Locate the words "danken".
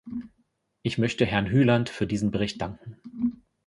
2.59-2.99